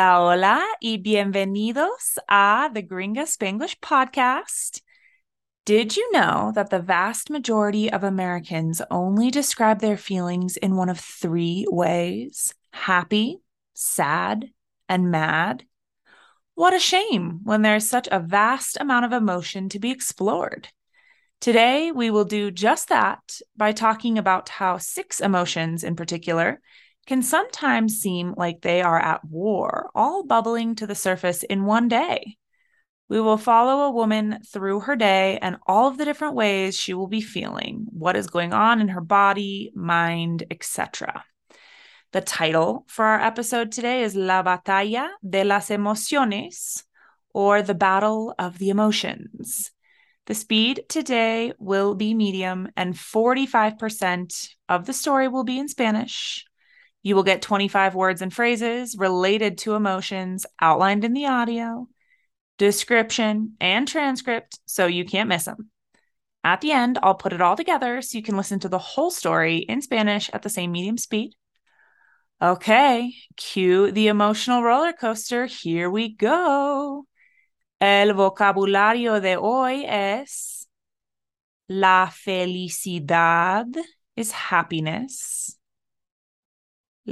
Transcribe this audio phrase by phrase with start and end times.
[0.00, 4.80] Hola, hola, y bienvenidos a the Gringa Spanglish podcast.
[5.66, 10.88] Did you know that the vast majority of Americans only describe their feelings in one
[10.88, 13.42] of three ways happy,
[13.74, 14.46] sad,
[14.88, 15.64] and mad?
[16.54, 20.68] What a shame when there's such a vast amount of emotion to be explored.
[21.42, 23.20] Today, we will do just that
[23.54, 26.58] by talking about how six emotions in particular
[27.10, 31.88] can sometimes seem like they are at war, all bubbling to the surface in one
[31.88, 32.36] day.
[33.08, 36.94] We will follow a woman through her day and all of the different ways she
[36.94, 41.24] will be feeling, what is going on in her body, mind, etc.
[42.12, 46.84] The title for our episode today is La Batalla de las Emociones,
[47.34, 49.72] or The Battle of the Emotions.
[50.26, 56.46] The speed today will be medium, and 45% of the story will be in Spanish.
[57.02, 61.88] You will get 25 words and phrases related to emotions outlined in the audio,
[62.58, 65.70] description, and transcript so you can't miss them.
[66.44, 69.10] At the end, I'll put it all together so you can listen to the whole
[69.10, 71.34] story in Spanish at the same medium speed.
[72.42, 75.44] Okay, cue the emotional roller coaster.
[75.44, 77.04] Here we go.
[77.80, 80.66] El vocabulario de hoy es
[81.68, 83.76] la felicidad
[84.16, 85.59] is happiness.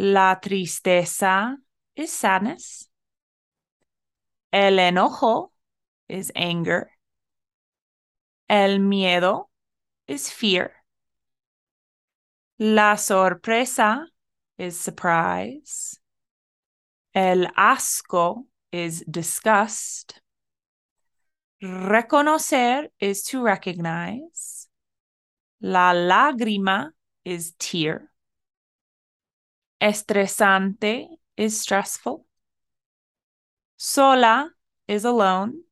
[0.00, 1.56] La tristeza
[1.96, 2.88] is sadness.
[4.52, 5.50] El enojo
[6.08, 6.88] is anger.
[8.48, 9.46] El miedo
[10.06, 10.70] is fear.
[12.60, 14.06] La sorpresa
[14.56, 15.98] is surprise.
[17.12, 20.20] El asco is disgust.
[21.60, 24.68] Reconocer is to recognize.
[25.60, 26.90] La lágrima
[27.24, 28.12] is tear.
[29.80, 31.06] Estresante
[31.36, 32.24] is stressful.
[33.76, 34.50] Sola
[34.88, 35.62] is alone.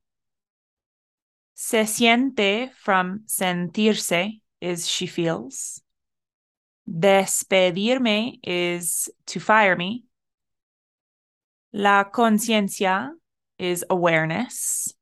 [1.55, 5.83] Se siente from sentirse is she feels.
[6.89, 10.05] Despedirme is to fire me.
[11.72, 13.11] La conciencia
[13.59, 14.95] is awareness.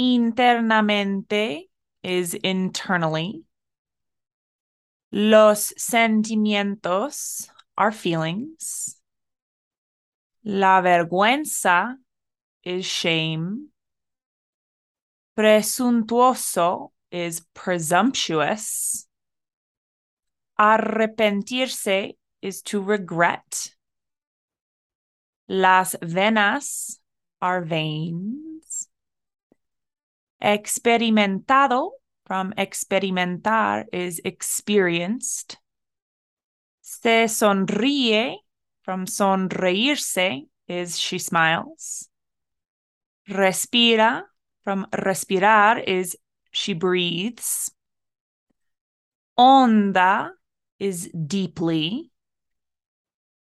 [0.00, 1.68] Internamente
[2.02, 3.42] is internally.
[5.12, 8.96] Los sentimientos our feelings.
[10.44, 11.94] La vergüenza
[12.64, 13.68] is shame.
[15.38, 19.06] Presuntuoso is presumptuous.
[20.58, 23.70] Arrepentirse is to regret.
[25.48, 26.98] Las venas
[27.40, 28.88] are veins.
[30.42, 31.90] Experimentado
[32.26, 35.58] from experimentar is experienced.
[37.00, 38.38] Se sonríe
[38.82, 42.08] from sonreírse is she smiles.
[43.28, 44.24] Respira
[44.64, 46.16] from respirar is
[46.50, 47.70] she breathes.
[49.36, 50.32] Honda
[50.80, 52.10] is deeply.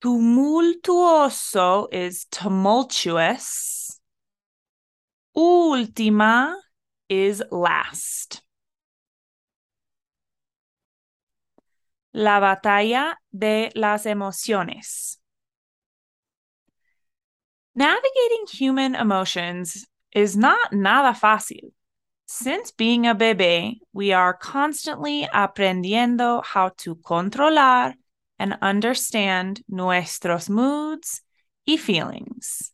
[0.01, 4.00] Tumultuoso is tumultuous.
[5.35, 6.56] Última
[7.09, 8.44] is last.
[12.13, 15.17] La batalla de las emociones.
[17.73, 21.72] Navigating human emotions is not nada fácil.
[22.25, 27.94] Since being a bebé, we are constantly aprendiendo how to controlar
[28.38, 31.22] and understand nuestros moods
[31.66, 32.73] y feelings.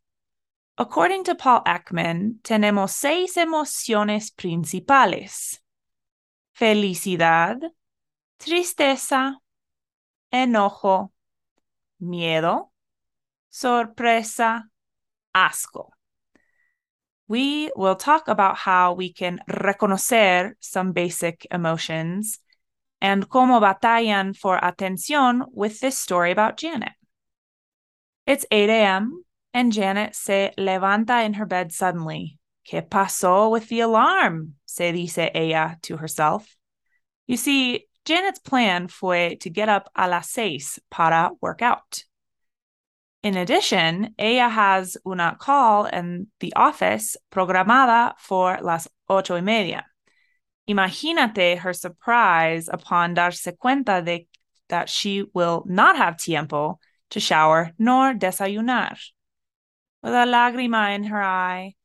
[0.77, 5.59] According to Paul Ekman, tenemos seis emociones principales:
[6.55, 7.57] felicidad,
[8.39, 9.35] tristeza,
[10.31, 11.11] enojo,
[11.99, 12.71] miedo,
[13.49, 14.69] sorpresa,
[15.33, 15.89] asco.
[17.27, 22.39] We will talk about how we can reconocer some basic emotions
[23.01, 26.93] and cómo batallan for atención with this story about Janet.
[28.25, 29.23] It's 8 a.m.,
[29.53, 32.37] and Janet se levanta in her bed suddenly.
[32.69, 34.55] ¿Qué pasó with the alarm?
[34.65, 36.55] Se dice ella to herself.
[37.25, 42.05] You see, Janet's plan fue to get up a las seis para work out.
[43.21, 49.85] In addition, ella has una call in the office programada for las ocho y media.
[50.69, 54.25] Imagínate her surprise upon darse cuenta de
[54.69, 56.79] that she will not have tiempo
[57.09, 58.97] to shower nor desayunar.
[60.01, 61.75] With a lágrima in her eye,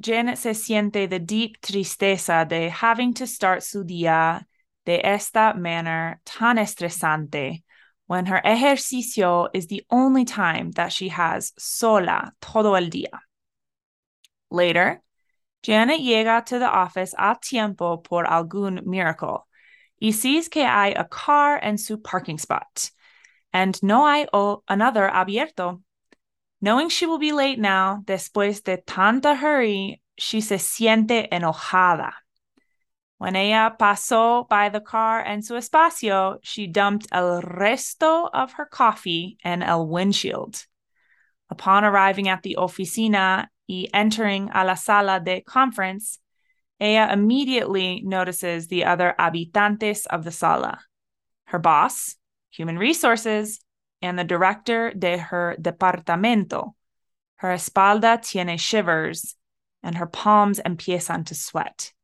[0.00, 4.44] Janet se siente the deep tristeza de having to start su día
[4.84, 7.62] de esta manera tan estresante
[8.06, 13.20] when her ejercicio is the only time that she has sola todo el día.
[14.50, 15.02] Later,
[15.62, 19.46] Janet llega to the office a tiempo por algún miracle
[20.00, 22.90] y sees que hay a car en su parking spot,
[23.52, 25.80] and no hay o another abierto.
[26.60, 32.12] Knowing she will be late now, después de tanta hurry, she se siente enojada.
[33.24, 38.66] When ella pasó by the car en su espacio, she dumped el resto of her
[38.66, 40.66] coffee en el windshield.
[41.48, 46.18] Upon arriving at the oficina y entering a la sala de conference,
[46.78, 50.80] ella immediately notices the other habitantes of the sala
[51.46, 52.16] her boss,
[52.50, 53.58] human resources,
[54.02, 56.74] and the director de her departamento.
[57.36, 59.34] Her espalda tiene shivers,
[59.82, 61.94] and her palms empiezan to sweat.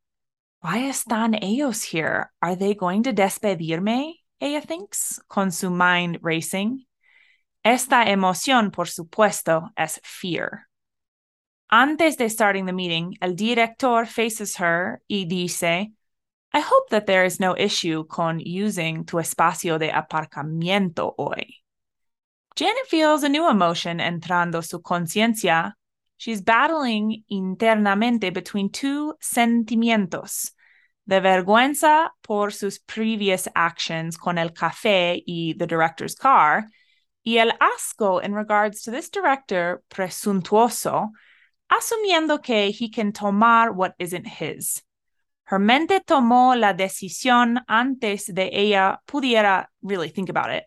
[0.63, 2.31] Why están ellos here?
[2.43, 4.17] Are they going to despedirme?
[4.41, 6.85] Ella thinks, con su mind racing.
[7.65, 10.67] Esta emoción, por supuesto, es fear.
[11.71, 15.93] Antes de starting the meeting, el director faces her y dice,
[16.53, 21.63] I hope that there is no issue con using tu espacio de aparcamiento hoy.
[22.57, 25.75] Janet feels a new emotion entrando su conciencia
[26.21, 30.51] She's battling internamente between two sentimientos
[31.07, 36.67] the vergüenza por sus previous actions con el café y the director's car,
[37.25, 41.09] y el asco in regards to this director presuntuoso,
[41.73, 44.83] asumiendo que he can tomar what isn't his.
[45.45, 50.65] Her mente tomó la decisión antes de ella pudiera really think about it.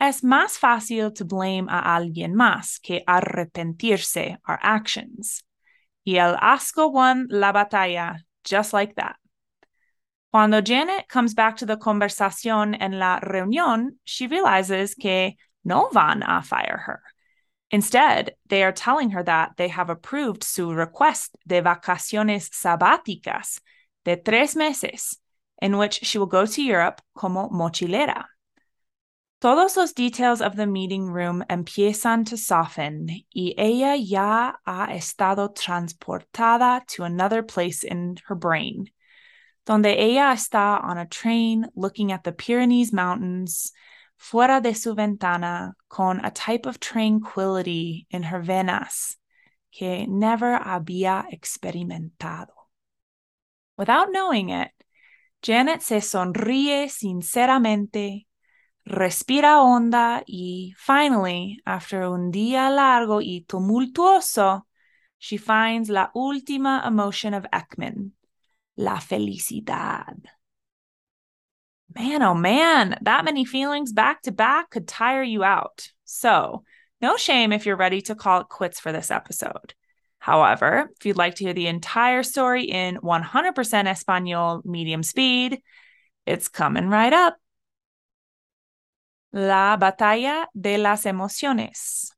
[0.00, 5.42] Es más fácil to blame a alguien más que arrepentirse our actions.
[6.04, 9.16] Y el asco won la batalla just like that.
[10.30, 16.22] Cuando Janet comes back to the conversación en la reunión, she realizes que no van
[16.22, 17.02] a fire her.
[17.70, 23.60] Instead, they are telling her that they have approved su request de vacaciones sabáticas
[24.04, 25.18] de tres meses,
[25.60, 28.24] in which she will go to Europe como mochilera.
[29.40, 35.54] Todos los details of the meeting room empiezan to soften y ella ya ha estado
[35.54, 38.90] transportada to another place in her brain,
[39.64, 43.72] donde ella está on a train looking at the Pyrenees Mountains
[44.16, 49.14] fuera de su ventana con a type of tranquility in her venas
[49.70, 52.50] que never había experimentado.
[53.76, 54.72] Without knowing it,
[55.42, 58.26] Janet se sonríe sinceramente
[58.88, 64.62] respira honda y finally, after un día largo y tumultuoso,
[65.18, 68.12] she finds la última emotion of Ekman,
[68.76, 70.16] la felicidad.
[71.94, 75.90] Man, oh man, that many feelings back to back could tire you out.
[76.04, 76.64] So,
[77.00, 79.74] no shame if you're ready to call it quits for this episode.
[80.18, 85.62] However, if you'd like to hear the entire story in 100% Espanol medium speed,
[86.26, 87.36] it's coming right up.
[89.30, 92.16] La batalla de las emociones.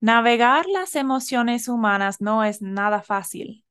[0.00, 3.64] Navegar las emociones humanas no es nada fácil.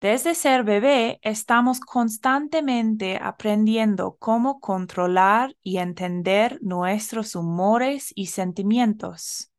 [0.00, 9.50] Desde ser bebé estamos constantemente aprendiendo cómo controlar y entender nuestros humores y sentimientos.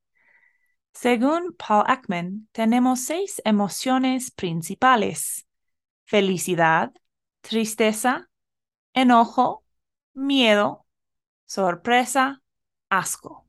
[0.94, 5.46] Según Paul Ekman, tenemos seis emociones principales.
[6.06, 6.92] Felicidad,
[7.42, 8.30] tristeza,
[8.94, 9.64] enojo,
[10.14, 10.86] miedo,
[11.52, 12.42] sorpresa,
[12.90, 13.46] asco.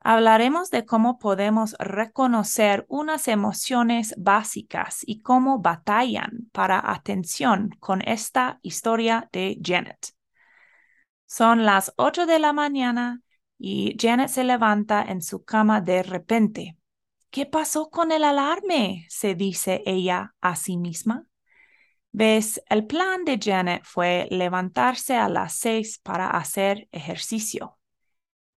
[0.00, 8.58] Hablaremos de cómo podemos reconocer unas emociones básicas y cómo batallan para atención con esta
[8.60, 10.14] historia de Janet.
[11.24, 13.22] Son las 8 de la mañana
[13.58, 16.76] y Janet se levanta en su cama de repente.
[17.30, 19.06] ¿Qué pasó con el alarme?
[19.08, 21.26] se dice ella a sí misma.
[22.12, 27.78] Ves, el plan de Janet fue levantarse a las seis para hacer ejercicio.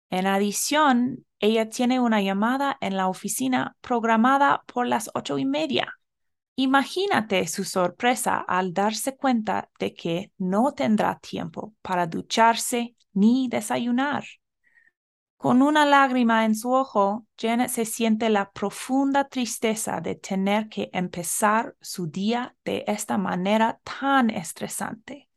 [0.08, 5.94] En adición, ella tiene una llamada en la oficina programada por las ocho y media.
[6.56, 14.24] Imagínate su sorpresa al darse cuenta de que no tendrá tiempo para ducharse ni desayunar.
[15.40, 20.90] Con una lágrima en su ojo, Janet se siente la profunda tristeza de tener que
[20.92, 25.30] empezar su día de esta manera tan estresante,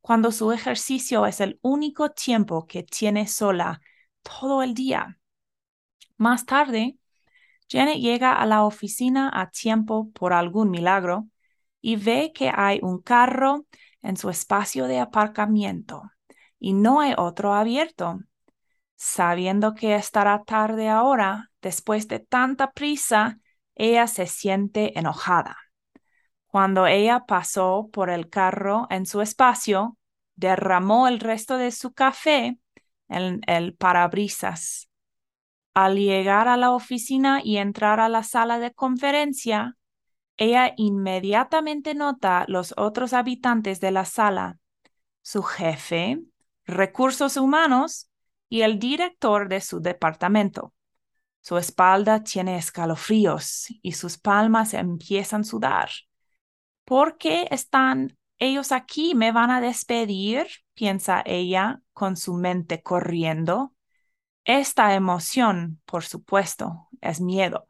[0.00, 3.80] cuando su ejercicio es el único tiempo que tiene sola
[4.22, 5.18] todo el día.
[6.16, 6.96] Más tarde,
[7.68, 11.26] Janet llega a la oficina a tiempo por algún milagro
[11.80, 13.66] y ve que hay un carro
[14.02, 16.04] en su espacio de aparcamiento
[16.60, 18.20] y no hay otro abierto.
[19.04, 23.40] Sabiendo que estará tarde ahora, después de tanta prisa,
[23.74, 25.56] ella se siente enojada.
[26.46, 29.98] Cuando ella pasó por el carro en su espacio,
[30.36, 32.60] derramó el resto de su café
[33.08, 34.88] en el parabrisas.
[35.74, 39.76] Al llegar a la oficina y entrar a la sala de conferencia,
[40.36, 44.60] ella inmediatamente nota los otros habitantes de la sala,
[45.22, 46.20] su jefe,
[46.66, 48.08] recursos humanos
[48.52, 50.74] y el director de su departamento.
[51.40, 55.90] Su espalda tiene escalofríos y sus palmas empiezan a sudar.
[56.84, 59.14] ¿Por qué están ellos aquí?
[59.14, 60.48] ¿Me van a despedir?
[60.74, 63.74] piensa ella con su mente corriendo.
[64.44, 67.66] Esta emoción, por supuesto, es miedo.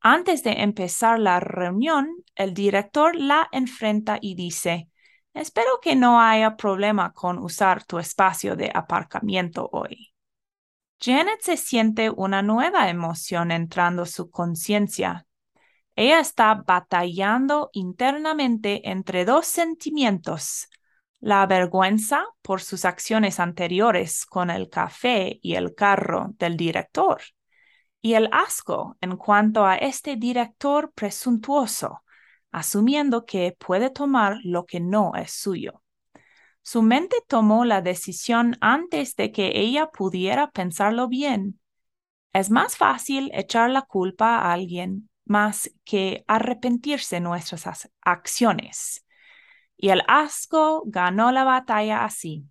[0.00, 4.88] Antes de empezar la reunión, el director la enfrenta y dice,
[5.36, 10.12] espero que no haya problema con usar tu espacio de aparcamiento hoy.
[11.00, 15.26] Janet se siente una nueva emoción entrando su conciencia.
[15.94, 20.68] Ella está batallando internamente entre dos sentimientos,
[21.20, 27.20] la vergüenza por sus acciones anteriores con el café y el carro del director
[28.06, 32.04] y el asco en cuanto a este director presuntuoso,
[32.56, 35.82] asumiendo que puede tomar lo que no es suyo.
[36.62, 41.60] Su mente tomó la decisión antes de que ella pudiera pensarlo bien.
[42.32, 49.04] Es más fácil echar la culpa a alguien más que arrepentirse nuestras acciones.
[49.76, 52.46] Y el asco ganó la batalla así.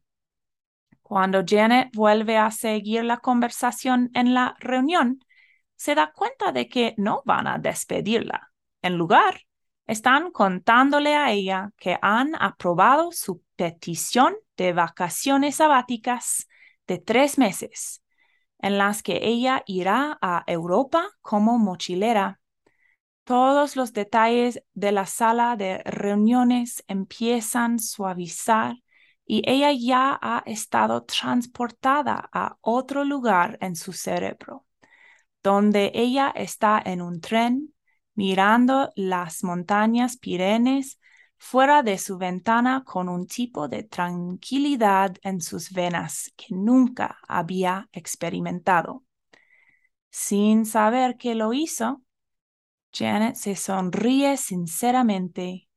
[1.01, 5.19] Cuando Janet vuelve a seguir la conversación en la reunión,
[5.75, 8.51] se da cuenta de que no van a despedirla.
[8.83, 9.41] En lugar,
[9.87, 16.47] están contándole a ella que han aprobado su petición de vacaciones sabáticas
[16.87, 18.03] de tres meses,
[18.59, 22.39] en las que ella irá a Europa como mochilera.
[23.23, 28.75] Todos los detalles de la sala de reuniones empiezan a suavizar
[29.25, 34.65] y ella ya ha estado transportada a otro lugar en su cerebro
[35.45, 37.74] donde ella está en un tren
[38.15, 40.99] mirando las montañas Pirenes
[41.37, 47.89] fuera de su ventana con un tipo de tranquilidad en sus venas que nunca había
[47.91, 49.03] experimentado.
[50.09, 52.01] Sin saber que lo hizo,
[52.93, 55.67] Janet se sonríe sinceramente,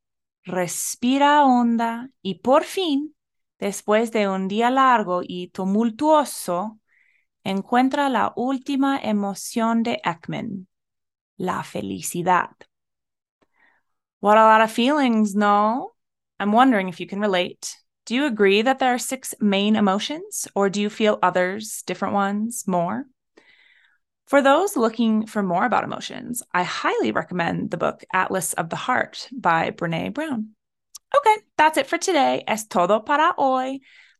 [0.43, 3.15] respira honda y por fin,
[3.59, 6.79] después de un día largo y tumultuoso,
[7.43, 10.67] encuentra la última emoción de Ekman,
[11.39, 12.49] la felicidad.
[14.19, 15.93] What a lot of feelings, no?
[16.39, 17.75] I'm wondering if you can relate.
[18.05, 22.13] Do you agree that there are six main emotions, or do you feel others, different
[22.13, 23.05] ones, more?
[24.27, 28.75] For those looking for more about emotions, I highly recommend the book Atlas of the
[28.75, 30.49] Heart by Brene Brown.
[31.17, 32.43] Okay, that's it for today.
[32.47, 33.79] Es todo para hoy.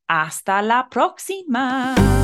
[0.09, 2.18] Hasta la próxima.